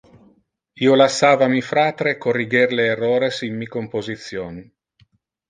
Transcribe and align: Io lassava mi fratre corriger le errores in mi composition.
Io 0.85 0.95
lassava 1.01 1.49
mi 1.51 1.61
fratre 1.67 2.13
corriger 2.23 2.73
le 2.81 2.87
errores 2.95 3.43
in 3.51 3.61
mi 3.61 3.69
composition. 3.77 4.59